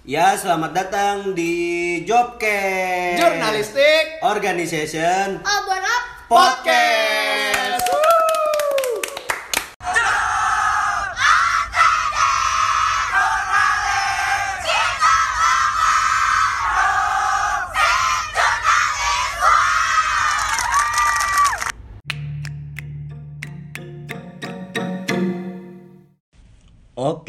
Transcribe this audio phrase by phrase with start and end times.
[0.00, 6.04] Ya, selamat datang di Jobcast Jurnalistik Organization Obon up.
[6.24, 7.59] Podcast.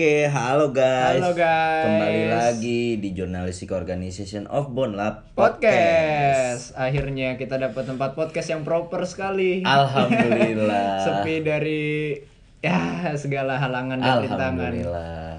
[0.01, 1.21] Oke, halo guys.
[1.21, 1.85] Halo, guys.
[1.85, 6.73] Kembali lagi di Journalistic Organization of Bonlab Podcast.
[6.73, 9.61] Akhirnya kita dapat tempat podcast yang proper sekali.
[9.61, 10.97] Alhamdulillah.
[11.05, 12.17] Sepi dari
[12.65, 14.73] ya segala halangan dan rintangan.
[14.73, 15.37] Alhamdulillah.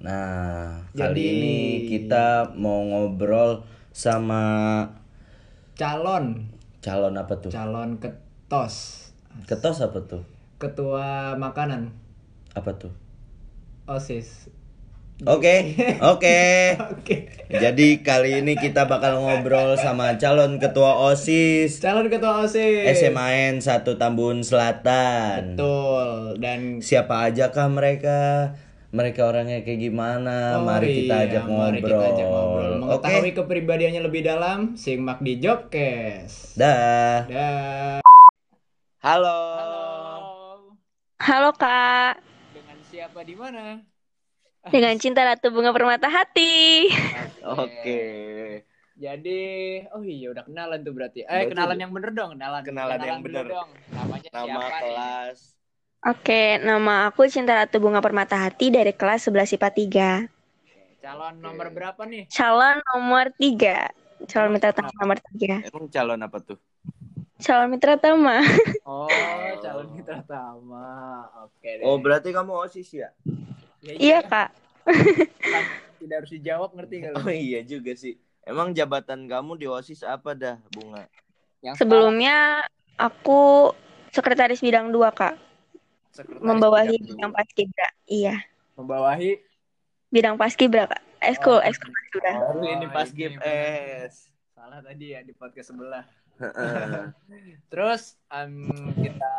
[0.00, 1.58] Nah, kali Jadi- ini
[1.92, 3.60] kita mau ngobrol
[3.92, 4.40] sama
[5.76, 6.48] Calon,
[6.80, 7.52] calon apa tuh?
[7.52, 9.04] calon ketos,
[9.44, 10.24] Ketos apa tuh?
[10.56, 11.92] ketua makanan
[12.56, 13.07] Apa tuh?
[13.88, 14.52] OSIS.
[15.26, 15.74] Oke,
[16.14, 16.38] oke.
[16.94, 17.16] Oke.
[17.50, 22.86] Jadi kali ini kita bakal ngobrol sama calon ketua OSIS Calon ketua OSIS.
[23.02, 25.58] SMAN 1 Tambun Selatan.
[25.58, 26.38] Betul.
[26.38, 28.54] Dan Siapa aja kah mereka?
[28.94, 30.62] Mereka orangnya kayak gimana?
[30.62, 31.82] Oh mari kita iya, ajak mari ngobrol.
[31.82, 32.70] kita ajak ngobrol.
[32.70, 32.80] Oke.
[32.86, 36.54] Mengetahui kepribadiannya lebih dalam, simak di Jobcast.
[36.54, 37.26] Dah.
[37.26, 38.00] Dah.
[39.02, 39.40] Halo.
[41.18, 42.27] Halo kak.
[42.88, 43.80] Siapa di mana?
[44.68, 46.88] Dengan cinta ratu bunga permata hati.
[47.44, 48.00] Oke.
[48.98, 49.40] Jadi,
[49.94, 51.22] oh iya udah kenalan tuh berarti.
[51.22, 52.62] Eh, Berarti kenalan yang bener dong, kenalan.
[52.66, 53.46] Kenalan yang dulu bener.
[53.46, 53.68] dong.
[53.94, 54.80] Namanya Nama siapa nih?
[54.82, 55.38] kelas.
[55.98, 59.70] Oke, nama aku Cinta Ratu Bunga Permata Hati dari kelas 11 IPA
[60.26, 61.02] 3.
[61.02, 62.26] Calon nomor berapa nih?
[62.26, 64.26] Calon nomor 3.
[64.26, 65.62] Calon tama nomor 3.
[65.70, 66.58] Emang calon apa tuh?
[67.38, 68.42] Calon mitra tama.
[68.82, 69.06] Oh,
[69.62, 71.22] calon mitra tama.
[71.46, 71.84] Oke deh.
[71.86, 73.14] Oh, berarti kamu OSIS ya?
[73.78, 74.50] Ya, iya kak.
[75.38, 75.64] kan
[76.02, 77.14] tidak harus dijawab ngerti lu?
[77.14, 78.18] Oh iya juga sih.
[78.42, 81.06] Emang jabatan kamu di OSIS apa dah, Bunga?
[81.62, 82.64] Yang Sebelumnya
[82.98, 83.70] aku
[84.10, 85.38] sekretaris bidang 2 kak.
[86.10, 87.38] sekretaris Membawahi bidang bidang dua.
[87.38, 87.88] paskibra.
[88.08, 88.36] Iya.
[88.74, 89.30] membawahi
[90.08, 91.02] Bidang paskibra kak.
[91.22, 92.32] Eskul, Oh, eskul paskibra.
[92.58, 94.10] Ini Oh, pas ini game bener.
[94.78, 94.84] S.
[94.86, 96.04] salah tadi ya di podcast sebelah.
[96.38, 97.10] Heeh.
[97.74, 99.34] Terus em, kita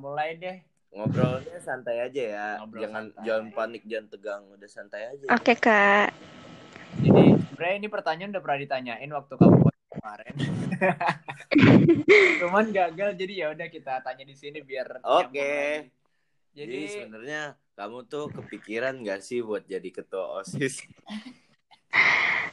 [0.00, 0.56] mulai deh.
[0.96, 2.48] Ngobrolnya santai aja ya.
[2.64, 3.24] Ngobrol jangan santai.
[3.28, 5.26] jangan panik, jangan tegang, udah santai aja.
[5.36, 6.16] Oke kak.
[6.96, 10.34] Jadi sebenarnya ini pertanyaan udah pernah ditanyain waktu kamu kemarin.
[12.40, 15.28] Cuman gagal jadi ya udah kita tanya di sini biar Oke.
[15.28, 15.92] lagi.
[16.56, 17.42] Jadi, Jadi sebenarnya
[17.76, 20.82] kamu tuh kepikiran gak sih buat jadi ketua OSIS?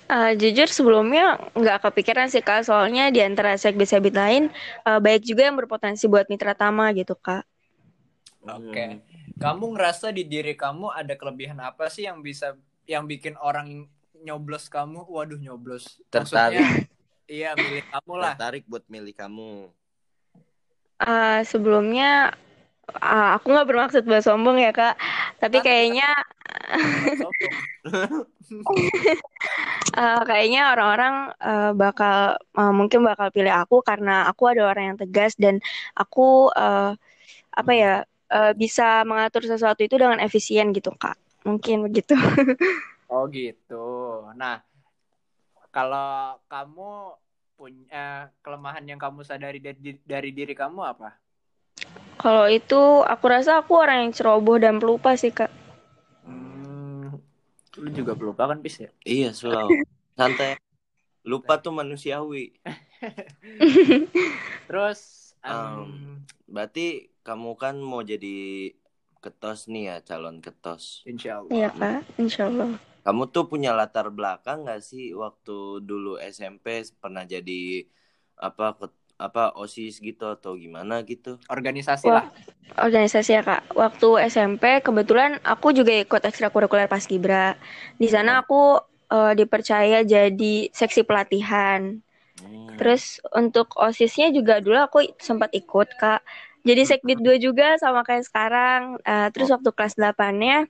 [0.08, 4.48] Eh, jujur sebelumnya nggak kepikiran sih kak, soalnya di antara sekbid-sekbid lain
[4.88, 7.44] eh, baik juga yang berpotensi buat mitra tama gitu kak.
[8.48, 9.04] Oke.
[9.04, 9.04] Hmm.
[9.38, 12.56] kamu ngerasa di diri kamu ada kelebihan apa sih yang bisa
[12.88, 13.92] yang bikin orang
[14.24, 15.04] nyoblos kamu?
[15.04, 16.00] Waduh nyoblos.
[16.08, 16.58] Tertarik.
[16.64, 16.88] Maksudnya,
[17.28, 18.34] iya milih kamu lah.
[18.34, 19.52] Tertarik buat milih kamu.
[21.04, 22.32] Eh, sebelumnya
[22.96, 24.96] eh, aku nggak bermaksud buat sombong ya kak,
[25.44, 26.08] tapi kayaknya
[30.02, 35.00] eh, kayaknya orang-orang eh, bakal eh, mungkin bakal pilih aku karena aku ada orang yang
[35.00, 35.60] tegas dan
[35.94, 36.96] aku eh,
[37.58, 37.94] apa ya
[38.32, 41.20] eh, bisa mengatur sesuatu itu dengan efisien gitu kak.
[41.44, 42.16] Mungkin begitu.
[43.08, 43.88] Oh gitu.
[44.36, 44.60] Nah,
[45.72, 47.16] kalau kamu
[47.56, 51.16] punya kelemahan yang kamu sadari dari, dari diri kamu apa?
[52.18, 55.54] Kalau itu aku rasa aku orang yang ceroboh dan pelupa sih kak.
[56.26, 57.14] Hmm,
[57.78, 58.90] lu juga pelupa kan bis ya?
[59.06, 59.86] Iya, selalu.
[60.18, 60.58] Santai.
[61.28, 62.58] Lupa tuh manusiawi.
[64.68, 65.00] Terus
[65.46, 65.90] em, Um,
[66.48, 68.72] Berarti kamu kan mau jadi
[69.20, 71.04] ketos nih ya, calon ketos.
[71.04, 71.52] insya Allah.
[71.52, 72.72] Iya kak, insya Allah.
[73.04, 77.88] Kamu tuh punya latar belakang gak sih waktu dulu SMP pernah jadi
[78.40, 81.42] apa ket- apa OSIS gitu atau gimana gitu?
[81.50, 82.22] Organisasi Wah.
[82.22, 82.26] lah.
[82.78, 83.74] Organisasi ya kak.
[83.74, 87.58] Waktu SMP kebetulan aku juga ikut ekstrakurikuler paskibra.
[87.98, 88.78] Di sana aku
[89.10, 91.98] eh, dipercaya jadi seksi pelatihan.
[92.38, 92.78] Hmm.
[92.78, 96.22] Terus untuk osisnya juga dulu aku sempat ikut kak.
[96.62, 99.02] Jadi sekbid 2 juga sama kayak sekarang.
[99.02, 100.70] Eh, terus waktu kelas 8-nya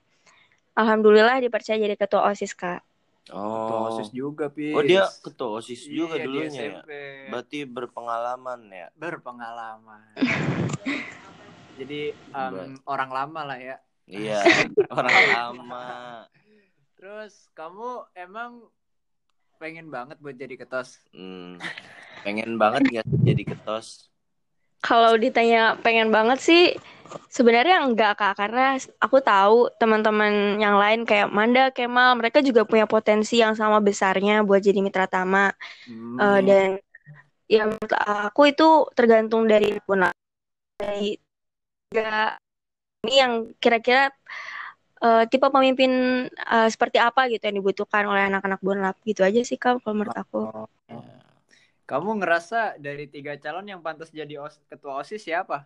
[0.78, 2.87] Alhamdulillah dipercaya jadi ketua OSIS kak.
[3.28, 3.88] Ketua Oh.
[3.92, 4.72] OSIS juga, Pis.
[4.72, 6.82] Oh dia ketua OSIS juga Iya, di dulunya ya.
[7.28, 8.88] Berarti berpengalaman ya.
[8.96, 10.16] Berpengalaman.
[11.80, 13.78] Jadi em, orang lama lah ya.
[14.08, 14.40] Iya,
[14.98, 15.86] orang lama.
[16.98, 18.66] Terus kamu emang
[19.62, 20.98] pengen banget buat jadi ketos?
[21.14, 21.62] Hmm.
[22.26, 24.10] Pengen banget sih jadi ketos?
[24.82, 26.64] Kalau ditanya pengen banget sih,
[27.32, 32.86] sebenarnya enggak kak, karena aku tahu teman-teman yang lain kayak Manda, Kemal, mereka juga punya
[32.86, 35.52] potensi yang sama besarnya buat jadi mitra tama.
[35.88, 36.18] Hmm.
[36.20, 36.70] Uh, dan
[37.48, 40.04] ya menurut aku itu tergantung dari pun
[40.78, 41.16] dari
[41.88, 42.36] tiga
[43.08, 44.12] ini yang kira-kira
[45.00, 45.92] uh, tipe pemimpin
[46.28, 50.18] uh, seperti apa gitu yang dibutuhkan oleh anak-anak bonlap gitu aja sih kak kalau menurut
[50.18, 50.40] aku.
[50.44, 50.68] Oh.
[51.88, 55.64] Kamu ngerasa dari tiga calon yang pantas jadi os ketua OSIS siapa?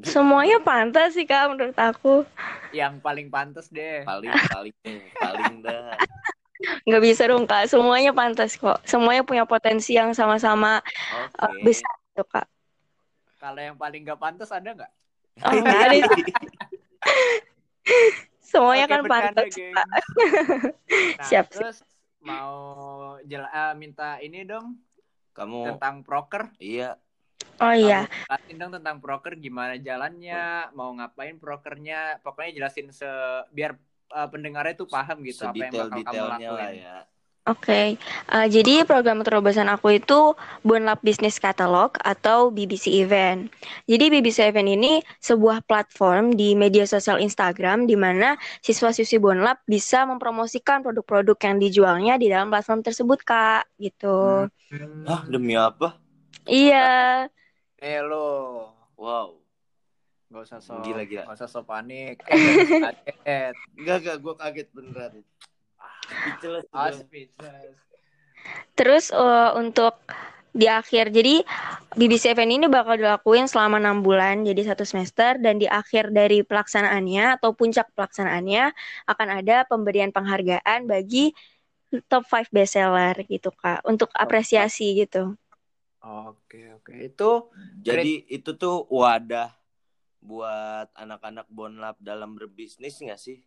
[0.00, 2.24] Semuanya pantas sih kak menurut aku.
[2.72, 4.00] Yang paling pantas deh.
[4.08, 4.76] Paling paling
[5.20, 5.92] paling dah.
[6.88, 7.68] Nggak bisa dong kak.
[7.68, 8.80] Semuanya pantas kok.
[8.88, 11.36] Semuanya punya potensi yang sama-sama Oke.
[11.36, 12.48] uh, besar tuh kak.
[13.36, 14.92] Kalau yang paling gak pantas ada nggak?
[15.44, 16.24] Oh, nggak ada sih.
[18.56, 19.84] Semuanya Oke, kan pantas kak.
[19.84, 21.84] Nah, Siap, terus
[22.24, 22.56] mau
[23.28, 24.80] jel eh, minta ini dong
[25.32, 26.50] Kamu tentang proker.
[26.58, 26.98] iya
[27.60, 28.08] Oh iya.
[28.08, 32.16] Jelasin dong tentang proker gimana jalannya, mau ngapain prokernya.
[32.24, 33.08] Pokoknya jelasin se
[33.52, 33.76] biar
[34.16, 36.80] eh, pendengarnya tuh paham gitu apa yang bakal kamu sedetail-detailnya lah lakuin.
[36.80, 36.98] ya.
[37.48, 37.96] Oke,
[38.30, 43.48] Uh, jadi program terobosan aku itu Bonlap Business Catalog atau BBC Event.
[43.88, 50.04] Jadi BBC Event ini sebuah platform di media sosial Instagram di mana siswa-siswi Bonlap bisa
[50.04, 53.66] mempromosikan produk-produk yang dijualnya di dalam platform tersebut, Kak.
[53.80, 54.46] Gitu.
[54.70, 55.08] Hmm.
[55.08, 55.96] Hah, demi apa?
[56.44, 57.24] Iya.
[57.80, 59.40] Eh lo, Wow.
[60.30, 61.24] gak usah so, Gila, gila.
[61.26, 62.20] gak usah so panik.
[62.28, 63.54] Eh, kaget.
[63.74, 65.12] Enggak, enggak, gue kaget beneran.
[66.08, 66.92] Speechless gua.
[66.92, 67.76] speechless.
[68.74, 70.00] Terus uh, untuk
[70.50, 71.46] di akhir, jadi
[71.94, 76.42] BBC Event ini bakal dilakuin selama enam bulan, jadi satu semester, dan di akhir dari
[76.42, 78.74] pelaksanaannya atau puncak pelaksanaannya
[79.06, 81.30] akan ada pemberian penghargaan bagi
[82.10, 85.38] top 5 bestseller gitu kak, untuk apresiasi gitu.
[86.00, 86.94] Oke, oke.
[86.96, 87.52] Itu
[87.84, 89.52] Jadi itu tuh wadah
[90.20, 93.38] buat anak-anak bonlap dalam berbisnis nggak sih?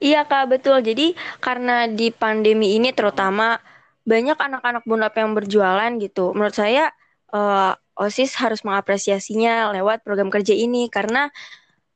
[0.00, 0.80] Iya kak betul.
[0.80, 1.12] Jadi
[1.44, 3.60] karena di pandemi ini terutama
[4.08, 6.32] banyak anak-anak bonlap yang berjualan gitu.
[6.32, 6.88] Menurut saya
[7.32, 11.28] eh, OSIS harus mengapresiasinya lewat program kerja ini karena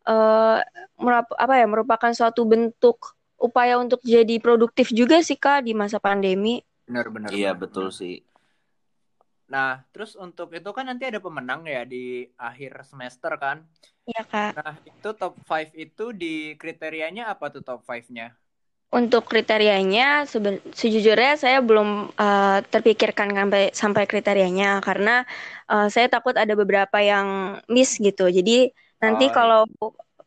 [0.05, 0.59] eh,
[1.01, 5.97] merap- apa ya merupakan suatu bentuk upaya untuk jadi produktif juga sih kak di masa
[6.01, 6.61] pandemi.
[6.85, 7.33] benar-benar.
[7.33, 8.21] Iya, betul sih.
[9.55, 11.97] Nah, terus untuk itu kan nanti ada pemenang ya di
[12.49, 13.57] akhir semester kan.
[14.09, 14.53] Iya kak.
[14.59, 16.27] Nah, itu top 5 itu di
[16.61, 18.27] kriterianya apa tuh top 5-nya?
[18.95, 25.27] Untuk kriterianya seben- sejujurnya saya belum eh, terpikirkan sampai sampai kriterianya karena
[25.73, 28.31] eh, saya takut ada beberapa yang miss gitu.
[28.31, 28.71] Jadi
[29.03, 29.35] nanti Oh, iya.
[29.37, 29.61] kalau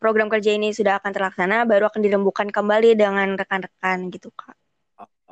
[0.04, 4.56] program kerja ini sudah akan terlaksana baru akan dirembukan kembali dengan rekan-rekan gitu Kak.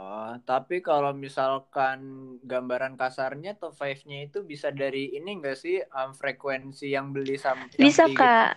[0.05, 1.97] Oh, tapi kalau misalkan
[2.45, 7.57] gambaran kasarnya top 5-nya itu bisa dari ini enggak sih um, frekuensi yang beli sam
[7.73, 8.53] yang Bisa beli- Kak.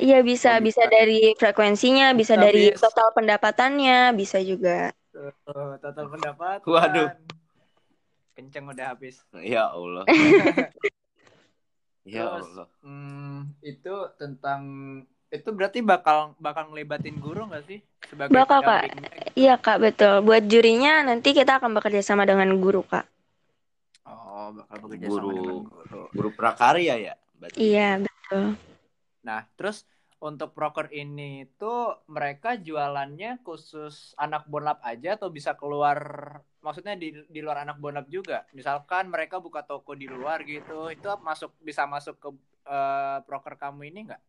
[0.00, 0.92] Iya bisa, Oh, bisa bisa.
[0.92, 4.88] dari frekuensinya, bisa Bisa, dari total pendapatannya, bisa juga.
[5.48, 6.64] Oh, total pendapatan.
[6.64, 7.08] Waduh.
[8.32, 9.20] Kenceng udah habis.
[9.40, 10.04] Ya Allah.
[12.08, 12.66] ya Terus, Allah.
[12.80, 14.60] Hmm, itu tentang
[15.36, 17.78] itu berarti bakal bakal ngelibatin guru nggak sih
[18.08, 18.82] sebagai Bakal, Kak.
[18.88, 19.10] pendampingnya?
[19.36, 20.14] Iya Kak, betul.
[20.24, 23.04] Buat jurinya nanti kita akan bekerja sama dengan guru Kak.
[24.08, 25.32] Oh, bakal bekerja sama Guru.
[25.36, 26.02] dengan guru.
[26.12, 27.14] Guru prakarya ya?
[27.36, 27.56] Berarti.
[27.60, 28.56] Iya, betul.
[29.26, 29.84] Nah, terus
[30.16, 35.98] untuk proker ini tuh mereka jualannya khusus anak bonlap aja atau bisa keluar
[36.64, 38.48] maksudnya di di luar anak bonlap juga.
[38.56, 42.28] Misalkan mereka buka toko di luar gitu, itu masuk bisa masuk ke
[43.28, 44.22] proker kamu ini nggak?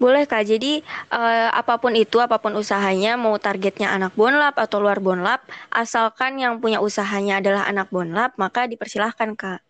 [0.00, 0.80] Boleh Kak, jadi
[1.12, 6.40] eh, apa pun itu, apa pun usahanya, mau targetnya anak bonlap atau luar bonlap, asalkan
[6.40, 9.60] yang punya usahanya adalah anak bonlap, maka dipersilahkan Kak.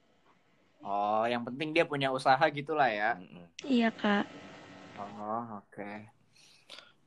[0.86, 3.18] Oh, yang penting dia punya usaha gitulah ya.
[3.66, 4.24] Iya Kak.
[5.02, 5.90] Oh, oke.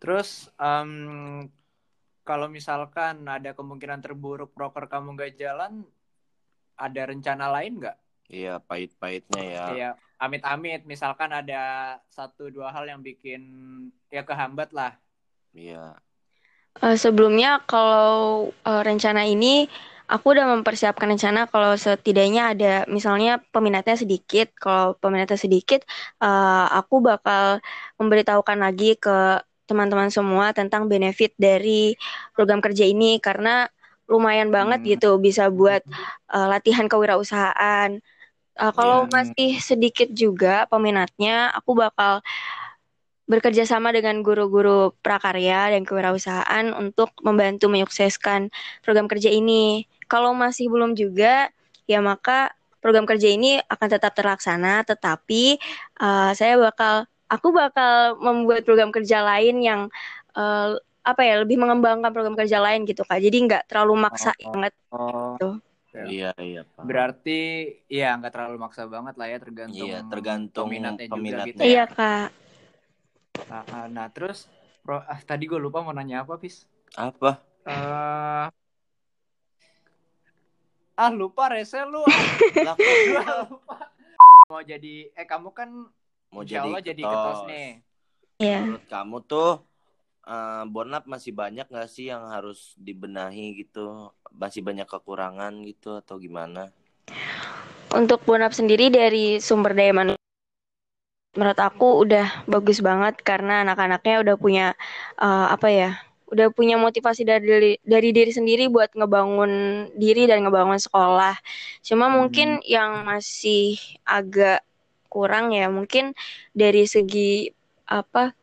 [0.04, 1.48] Terus em,
[2.28, 5.88] kalau misalkan ada kemungkinan terburuk proker kamu nggak jalan,
[6.76, 7.98] ada rencana lain nggak?
[8.32, 9.66] Iya, pahit-pahitnya ya.
[9.76, 10.88] Iya, amit-amit.
[10.88, 13.42] Misalkan ada satu dua hal yang bikin
[14.10, 14.96] ya kehambat lah.
[15.54, 15.98] Iya.
[16.82, 19.70] Eh, sebelumnya kalau eh, rencana ini,
[20.10, 24.50] aku udah mempersiapkan rencana kalau setidaknya ada misalnya peminatnya sedikit.
[24.58, 25.86] Kalau peminatnya sedikit,
[26.24, 27.62] eh, aku bakal
[28.02, 31.96] memberitahukan lagi ke teman-teman semua tentang benefit dari
[32.36, 33.70] program kerja ini karena
[34.12, 34.90] lumayan banget Hmm.
[34.98, 35.86] gitu bisa buat
[36.34, 38.02] eh, latihan kewirausahaan.
[38.54, 39.12] Eh, kalau Iya.
[39.12, 42.22] masih sedikit juga peminatnya, aku bakal
[43.24, 48.52] bekerja sama dengan guru-guru prakarya dan kewirausahaan untuk membantu menyukseskan
[48.84, 49.88] program kerja ini.
[50.06, 51.50] Kalau masih belum juga,
[51.88, 55.56] ya maka program kerja ini akan tetap terlaksana, tetapi
[56.04, 59.82] uh, saya bakal aku bakal membuat program kerja lain yang
[60.36, 63.24] uh, apa ya lebih mengembangkan program kerja lain gitu kak.
[63.24, 64.52] Jadi nggak terlalu maksa Oh.
[64.52, 64.74] banget.
[64.92, 65.50] Oh, Gitu.
[65.94, 66.06] Ya.
[66.10, 66.82] Iya, iya, Pak.
[66.90, 67.40] berarti
[67.86, 71.48] ya nggak terlalu maksa banget lah ya tergantung Iya, tergantung peminatnya, juga peminatnya.
[71.54, 71.70] gitu ya.
[71.70, 72.28] Iya kak.
[73.46, 74.50] Ah, ah, Nah, terus
[74.82, 76.66] pro, ah, tadi gue lupa mau nanya apa, Pis?
[76.98, 77.46] Apa?
[77.64, 78.46] Eh,
[80.94, 82.02] ah lupa rese lu.
[82.02, 82.10] ah.
[82.68, 83.78] Lah, kok Gua lupa.
[84.50, 85.70] Mau jadi eh kamu kan
[86.30, 87.14] mau insya jadi Allah jadi ketos.
[87.14, 87.70] ketos nih.
[88.42, 88.60] Iya.
[88.66, 89.50] Menurut kamu tuh
[90.28, 94.12] eh, Bornap masih banyak nggak sih yang harus dibenahi gitu?
[94.34, 96.72] Masih banyak kekurangan gitu atau gimana?
[97.94, 100.24] Untuk Bonap sendiri dari sumber daya manusia
[101.34, 104.68] menurut aku udah bagus banget karena anak-anaknya udah punya
[105.18, 105.90] uh, apa ya
[106.30, 109.52] udah punya motivasi dari dari diri sendiri buat ngebangun
[109.98, 111.34] diri dan ngebangun sekolah
[111.82, 112.16] cuma Hmm.
[112.22, 114.62] mungkin yang masih agak
[115.10, 116.14] kurang ya mungkin
[116.54, 117.50] dari segi
[117.90, 118.34] apa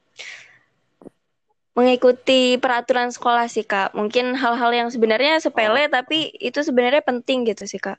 [1.78, 7.64] mengikuti peraturan sekolah sih kak mungkin hal-hal yang sebenarnya sepele tapi itu sebenarnya penting gitu
[7.66, 7.98] sih kak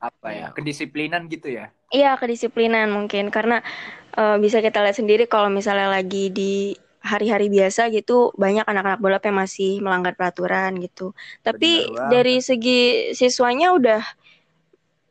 [0.00, 0.48] Apa ya?
[0.56, 1.68] Kedisiplinan gitu ya.
[1.92, 3.60] Iya, kedisiplinan mungkin karena
[4.16, 9.20] eh, bisa kita lihat sendiri kalau misalnya lagi di hari-hari biasa gitu banyak anak-anak bola
[9.20, 11.12] yang masih melanggar peraturan gitu.
[11.44, 12.10] Tapi Benar banget.
[12.12, 12.80] dari segi
[13.12, 14.00] siswanya udah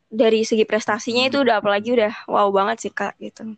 [0.09, 3.53] dari segi prestasinya itu udah apalagi udah wow banget sih Kak gitu.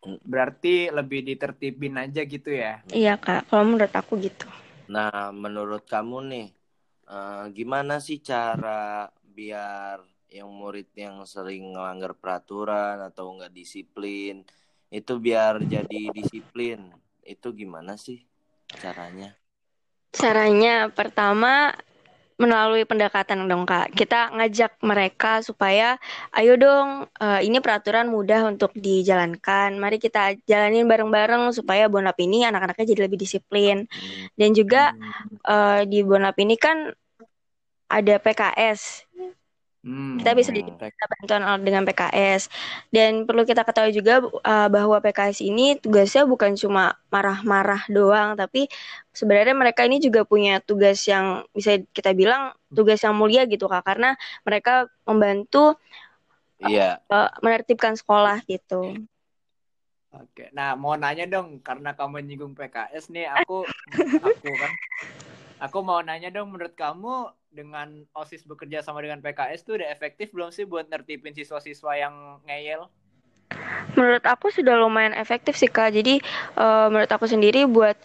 [0.00, 2.80] Berarti lebih ditertibin aja gitu ya.
[2.88, 4.48] Iya Kak, kalau menurut aku gitu.
[4.88, 6.48] Nah, menurut kamu nih,
[7.06, 14.46] eh, gimana sih cara biar yang murid yang sering melanggar peraturan atau nggak disiplin
[14.90, 16.90] itu biar jadi disiplin?
[17.22, 18.24] Itu gimana sih
[18.80, 19.36] caranya?
[20.10, 21.70] Caranya pertama
[22.40, 23.92] melalui pendekatan dong Kak.
[23.92, 26.00] Kita ngajak mereka supaya
[26.32, 29.76] ayo dong eh, ini peraturan mudah untuk dijalankan.
[29.76, 33.84] Mari kita jalanin bareng-bareng supaya Bonap ini anak-anaknya jadi lebih disiplin.
[34.40, 34.96] Dan juga
[35.44, 36.88] eh, di Bonap ini kan
[37.92, 39.04] ada PKS.
[39.80, 40.20] Hmm.
[40.20, 40.60] Kita bisa Hmm.
[40.60, 42.52] diminta bantuan dengan PKS.
[42.92, 48.68] Dan perlu kita ketahui juga uh, bahwa PKS ini tugasnya bukan cuma marah-marah doang, tapi
[49.16, 53.80] sebenarnya mereka ini juga punya tugas yang bisa kita bilang tugas yang mulia gitu Kak,
[53.88, 55.80] karena mereka membantu
[56.60, 59.00] Iya, uh, menertibkan sekolah gitu.
[60.12, 63.64] Oke, nah mau nanya dong karena kamu nyinggung PKS nih, aku
[64.28, 64.72] aku kan,
[65.60, 70.32] aku mau nanya dong menurut kamu dengan OSIS bekerja sama dengan PKS tuh udah efektif
[70.32, 72.14] belum sih buat nertipin siswa-siswa yang
[72.48, 72.88] ngeyel?
[73.98, 75.92] Menurut aku sudah lumayan efektif sih Kak.
[75.92, 76.22] Jadi
[76.54, 77.98] uh, menurut aku sendiri buat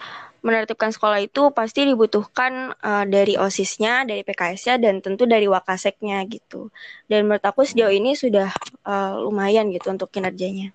[0.46, 6.70] menertibkan sekolah itu pasti dibutuhkan uh, dari OSIS-nya, dari PKS-nya, dan tentu dari Wakaseknya gitu.
[7.10, 8.54] Dan menurut aku sejauh ini sudah
[8.86, 10.70] uh, lumayan gitu untuk kinerjanya.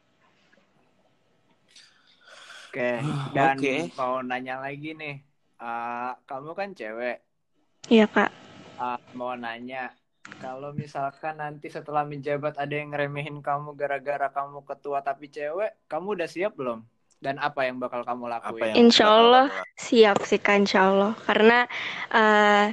[2.70, 3.02] Oke,
[3.34, 3.90] dan Oke.
[3.98, 5.18] mau nanya lagi nih,
[5.60, 7.20] eh, kamu kan cewek,
[7.88, 8.30] Iya Kak.
[8.80, 9.92] Eh, mau nanya
[10.38, 16.20] kalau misalkan nanti setelah menjabat ada yang ngeremehin kamu gara-gara kamu ketua tapi cewek, kamu
[16.20, 16.84] udah siap belum?
[17.20, 18.72] Dan apa yang bakal kamu apa lakuin?
[18.72, 19.46] yang Insya Allah.
[19.76, 21.12] Siap sih Kak, insya Allah.
[21.24, 21.68] Karena
[22.12, 22.66] uh,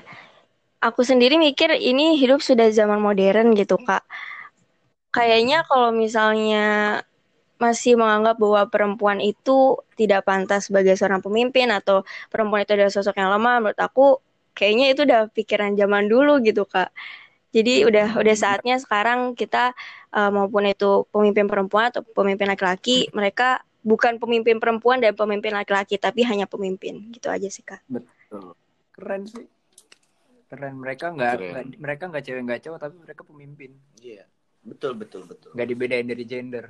[0.80, 4.04] aku sendiri mikir ini hidup sudah zaman modern gitu Kak.
[5.12, 7.00] Kayaknya kalau misalnya
[7.58, 13.18] masih menganggap bahwa perempuan itu tidak pantas sebagai seorang pemimpin atau perempuan itu adalah sosok
[13.18, 14.22] yang lemah, menurut aku
[14.54, 16.90] kayaknya itu udah pikiran zaman dulu gitu Kak.
[17.54, 19.74] Jadi udah udah saatnya sekarang kita
[20.14, 25.98] uh, maupun itu pemimpin perempuan atau pemimpin laki-laki, mereka bukan pemimpin perempuan dan pemimpin laki-laki,
[25.98, 27.10] tapi hanya pemimpin.
[27.10, 27.82] Gitu aja sih Kak.
[27.90, 28.54] Betul.
[28.94, 29.46] Keren sih.
[30.48, 31.34] Keren mereka nggak
[31.76, 33.72] mereka nggak cewek nggak cowok tapi mereka pemimpin.
[34.00, 34.24] Iya,
[34.64, 35.52] betul betul betul.
[35.58, 36.66] Nggak dibedain dari gender.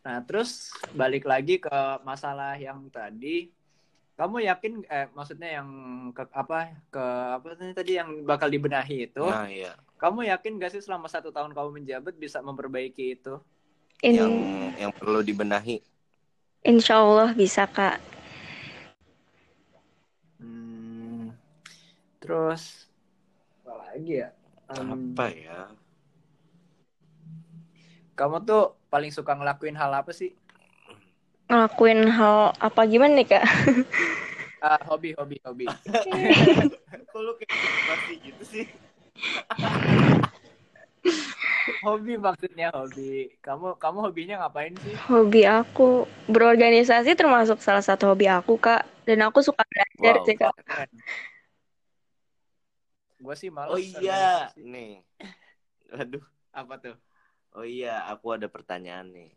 [0.00, 3.52] Nah terus balik lagi ke masalah yang tadi.
[4.16, 5.68] Kamu yakin eh maksudnya yang
[6.12, 7.04] ke apa ke
[7.40, 9.24] apa tadi yang bakal dibenahi itu?
[9.24, 9.72] Nah, iya.
[10.00, 13.36] Kamu yakin gak sih selama satu tahun kamu menjabat bisa memperbaiki itu?
[14.00, 14.32] In- Yang
[14.80, 15.84] yang perlu dibenahi.
[16.64, 18.00] Insya Allah bisa Kak.
[20.40, 21.36] Hmm,
[22.20, 22.88] terus
[23.64, 24.28] apa lagi ya?
[24.72, 25.60] Em, Apa ya?
[28.16, 30.34] kamu tuh paling suka ngelakuin hal apa sih?
[31.48, 33.44] Ngelakuin hal apa gimana nih Kak?
[34.60, 35.66] Ah, hobi, hobi, hobi.
[37.10, 38.64] Kok lu kayak motivasi gitu sih?
[41.80, 43.32] hobi maksudnya hobi.
[43.40, 44.94] Kamu kamu hobinya ngapain sih?
[45.08, 48.84] Hobi aku berorganisasi termasuk salah satu hobi aku Kak.
[49.08, 50.26] Dan aku suka belajar Wow.
[50.28, 50.54] sih Kak.
[53.20, 53.74] Gue sih malas.
[53.74, 55.04] Oh iya, nih.
[55.92, 56.94] Aduh, Apa tuh?
[57.50, 59.30] Oh iya, aku ada pertanyaan nih.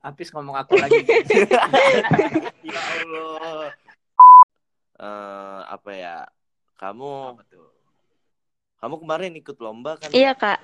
[0.00, 1.04] Apis ngomong aku lagi.
[2.64, 3.72] ya Allah.
[4.96, 6.16] Eh, apa ya?
[6.80, 7.68] Kamu Apa tuh?
[8.82, 10.10] kamu kemarin ikut lomba kan?
[10.10, 10.58] Iya kak.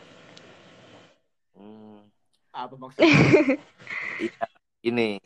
[2.51, 3.09] Apa Hmm, maksudnya?
[4.89, 5.21] ini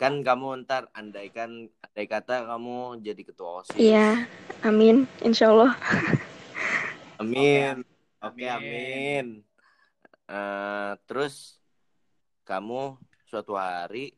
[0.00, 3.78] kan kamu ntar andaikan andai kata kamu jadi ketua OSIS.
[3.78, 4.26] Iya.
[4.66, 5.06] Amin.
[5.22, 5.78] Insya Allah.
[7.22, 7.78] Amin.
[7.78, 7.86] Amin.
[8.22, 9.26] Oke, amin.
[10.32, 11.60] Eh, terus
[12.48, 12.96] kamu
[13.28, 14.16] suatu hari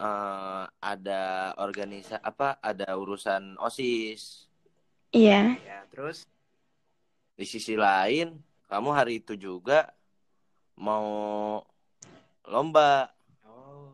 [0.00, 4.48] eh, ada organisa apa ada urusan OSIS.
[5.12, 5.60] Iya.
[5.60, 6.24] ya, terus
[7.32, 8.38] Di sisi lain,
[8.68, 9.88] kamu hari itu juga
[10.76, 11.60] mau
[12.44, 13.08] lomba.
[13.48, 13.92] oh.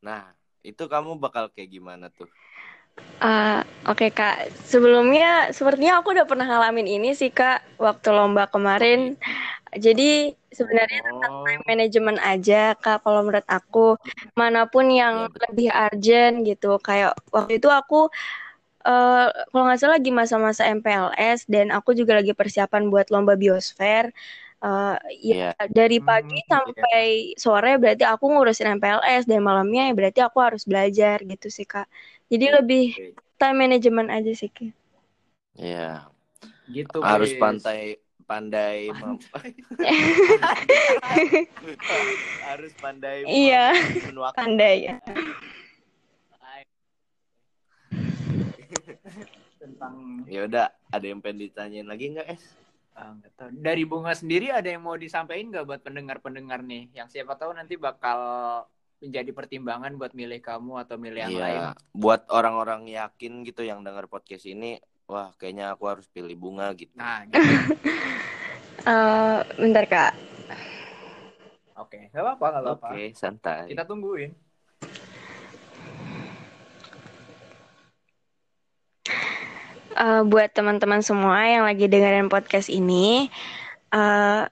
[0.00, 0.32] Nah,
[0.64, 2.26] itu kamu bakal kayak gimana tuh?
[3.20, 9.18] Ah, Oke kak, sebelumnya sepertinya aku udah pernah ngalamin ini sih kak waktu lomba kemarin.
[9.86, 10.02] Jadi
[10.58, 13.78] sebenarnya tentang Oh, time management aja kak kalau menurut aku
[14.40, 15.48] mana pun yang ya betul.
[15.48, 16.66] lebih urgent gitu.
[16.86, 17.96] Kayak waktu itu aku
[18.86, 24.04] eh kalau nggak salah lagi masa-masa MPLS dan aku juga lagi persiapan buat lomba biosfer.
[24.64, 24.92] Eh,
[25.30, 25.54] ya Iya.
[25.78, 26.52] dari Hmm, pagi iya.
[26.52, 31.66] sampai sore berarti aku ngurusin MPLS dan malamnya ya berarti aku harus belajar gitu sih
[31.72, 31.86] kak.
[32.32, 33.14] Jadi lebih Oke.
[33.40, 34.72] time management aja sih kak.
[35.60, 35.78] Iya.
[36.74, 37.38] Gitu, Harus Pis.
[37.40, 37.80] pandai
[38.22, 38.88] pandai
[42.48, 43.74] harus pandai Iya.
[44.34, 44.96] Pandai ya.
[49.60, 52.42] Tentang Ya udah, ada yang pengen ditanyain lagi nggak, Es?
[52.92, 53.48] ah, nggak tahu.
[53.62, 56.92] Dari Bunga sendiri ada yang mau disampaikan nggak buat pendengar-pendengar nih?
[56.92, 58.18] Yang siapa tahu nanti bakal
[59.02, 61.58] menjadi pertimbangan buat milih kamu atau milih yang lain.
[61.58, 64.78] Iya, buat orang-orang yakin gitu yang denger podcast ini,
[65.12, 66.96] wah kayaknya aku harus pilih bunga gitu.
[66.96, 67.52] Nah, gitu.
[68.82, 70.12] Eh, bentar kak.
[71.76, 73.12] Oke, nggak apa-apa, nggak Oke, apa-apa.
[73.12, 73.68] santai.
[73.68, 74.32] Kita tungguin.
[79.92, 83.28] Eh, buat teman-teman semua yang lagi dengerin podcast ini,
[83.92, 84.42] eh,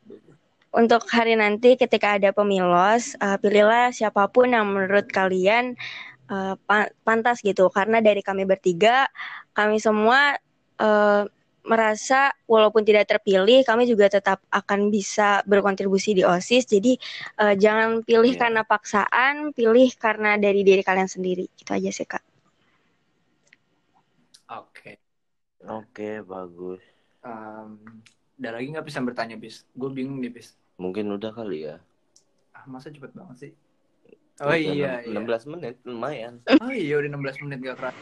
[0.71, 5.75] untuk hari nanti ketika ada pemilos, eh, pilihlah siapa pun yang menurut kalian
[6.30, 7.67] eh, pa- pantas gitu.
[7.75, 9.11] Karena dari kami bertiga,
[9.50, 10.39] kami semua
[10.80, 11.23] eh,
[11.60, 16.64] merasa walaupun tidak terpilih, kami juga tetap akan bisa berkontribusi di OSIS.
[16.66, 16.97] Jadi
[17.36, 18.40] eh, jangan pilih Iya.
[18.49, 21.45] karena paksaan, pilih karena dari diri kalian sendiri.
[21.52, 22.25] Gitu aja sih kak.
[24.50, 24.99] Oke.
[25.60, 26.80] Oke, bagus.
[27.21, 27.76] Em,
[28.40, 29.69] ada lagi nggak bisa bertanya, bis?
[29.76, 30.56] Gue bingung nih, bis.
[30.80, 31.76] Mungkin udah kali ya.
[32.50, 33.52] Ah, masa cepet banget sih?
[34.40, 34.73] Oh Udah iya,
[35.04, 35.21] enam- iya.
[35.21, 36.40] 16 menit lumayan.
[36.64, 38.00] Oh iya, udah 16 menit gak kerasa.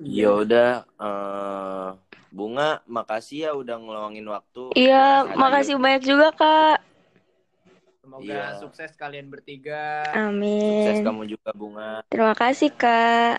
[0.00, 1.88] Ya udah, eh,
[2.30, 4.70] bunga, makasih ya udah ngeluangin waktu.
[4.74, 6.78] Iya, Ada makasih banyak juga kak.
[8.00, 8.46] Semoga Iya.
[8.58, 10.06] sukses kalian bertiga.
[10.10, 10.26] Sukses
[10.94, 11.06] Amin.
[11.06, 12.02] kamu juga bunga.
[12.08, 13.38] Terima kasih kak.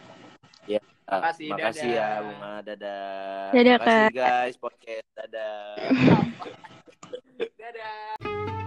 [1.11, 2.07] Ah, Makasih, makasih dadah.
[2.07, 3.51] ya bunga, dadah.
[3.51, 4.31] Dadah, makasih Kak.
[4.31, 5.75] guys podcast, dadah.